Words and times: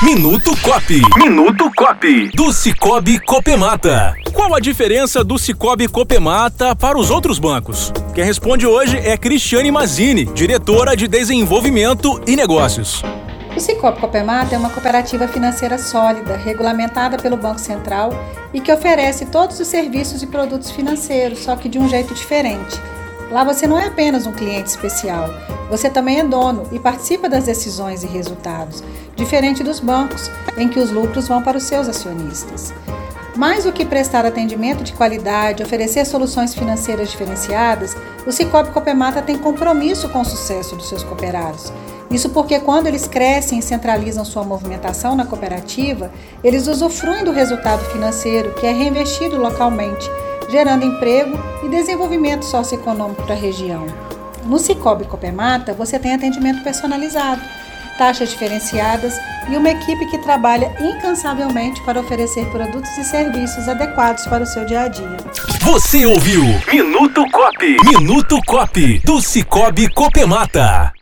Minuto 0.00 0.56
Cop. 0.62 1.02
Minuto 1.18 1.68
Cop. 1.76 2.30
Do 2.32 2.52
Cicobi 2.52 3.18
Copemata. 3.18 4.14
Qual 4.32 4.54
a 4.54 4.60
diferença 4.60 5.24
do 5.24 5.36
Cicobi 5.36 5.88
Copemata 5.88 6.76
para 6.76 6.96
os 6.96 7.10
outros 7.10 7.40
bancos? 7.40 7.92
Quem 8.14 8.22
responde 8.22 8.64
hoje 8.64 8.96
é 8.96 9.16
Cristiane 9.16 9.72
Mazini, 9.72 10.24
diretora 10.24 10.96
de 10.96 11.08
Desenvolvimento 11.08 12.22
e 12.28 12.36
Negócios. 12.36 13.02
O 13.56 13.58
Cicobi 13.58 13.98
Copemata 13.98 14.54
é 14.54 14.58
uma 14.58 14.70
cooperativa 14.70 15.26
financeira 15.26 15.76
sólida, 15.78 16.36
regulamentada 16.36 17.16
pelo 17.16 17.36
Banco 17.36 17.58
Central 17.58 18.10
e 18.54 18.60
que 18.60 18.72
oferece 18.72 19.26
todos 19.26 19.58
os 19.58 19.66
serviços 19.66 20.22
e 20.22 20.28
produtos 20.28 20.70
financeiros, 20.70 21.40
só 21.40 21.56
que 21.56 21.68
de 21.68 21.76
um 21.76 21.88
jeito 21.88 22.14
diferente. 22.14 22.80
Lá 23.30 23.44
você 23.44 23.66
não 23.66 23.78
é 23.78 23.86
apenas 23.86 24.26
um 24.26 24.32
cliente 24.32 24.70
especial, 24.70 25.28
você 25.68 25.90
também 25.90 26.18
é 26.18 26.24
dono 26.24 26.66
e 26.72 26.78
participa 26.78 27.28
das 27.28 27.44
decisões 27.44 28.02
e 28.02 28.06
resultados, 28.06 28.82
diferente 29.14 29.62
dos 29.62 29.80
bancos, 29.80 30.30
em 30.56 30.68
que 30.68 30.78
os 30.78 30.90
lucros 30.90 31.28
vão 31.28 31.42
para 31.42 31.58
os 31.58 31.64
seus 31.64 31.88
acionistas. 31.88 32.72
Mais 33.36 33.64
do 33.64 33.72
que 33.72 33.84
prestar 33.84 34.26
atendimento 34.26 34.82
de 34.82 34.94
qualidade, 34.94 35.62
oferecer 35.62 36.04
soluções 36.04 36.54
financeiras 36.54 37.10
diferenciadas, 37.10 37.96
o 38.26 38.32
Cicobi 38.32 38.70
Copemata 38.70 39.22
tem 39.22 39.38
compromisso 39.38 40.08
com 40.08 40.22
o 40.22 40.24
sucesso 40.24 40.74
dos 40.74 40.88
seus 40.88 41.04
cooperados. 41.04 41.72
Isso 42.10 42.30
porque 42.30 42.58
quando 42.58 42.86
eles 42.86 43.06
crescem 43.06 43.58
e 43.58 43.62
centralizam 43.62 44.24
sua 44.24 44.42
movimentação 44.42 45.14
na 45.14 45.26
cooperativa, 45.26 46.10
eles 46.42 46.66
usufruem 46.66 47.24
do 47.24 47.30
resultado 47.30 47.84
financeiro 47.92 48.54
que 48.54 48.66
é 48.66 48.72
reinvestido 48.72 49.36
localmente, 49.36 50.10
gerando 50.48 50.84
emprego 50.84 51.38
e 51.62 51.68
desenvolvimento 51.68 52.44
socioeconômico 52.44 53.22
para 53.22 53.34
a 53.34 53.38
região. 53.38 53.86
No 54.44 54.58
Cicobi 54.58 55.04
Copemata, 55.04 55.74
você 55.74 55.98
tem 55.98 56.14
atendimento 56.14 56.62
personalizado, 56.62 57.42
taxas 57.98 58.30
diferenciadas 58.30 59.14
e 59.48 59.56
uma 59.56 59.70
equipe 59.70 60.06
que 60.06 60.18
trabalha 60.18 60.74
incansavelmente 60.80 61.82
para 61.82 62.00
oferecer 62.00 62.46
produtos 62.50 62.96
e 62.96 63.04
serviços 63.04 63.68
adequados 63.68 64.26
para 64.26 64.44
o 64.44 64.46
seu 64.46 64.64
dia 64.64 64.82
a 64.82 64.88
dia. 64.88 65.16
Você 65.62 66.06
ouviu 66.06 66.42
Minuto 66.72 67.24
Cop. 67.30 67.76
Minuto 67.84 68.40
Cop 68.46 68.98
do 69.04 69.20
Cicobi 69.20 69.88
Copemata. 69.92 70.97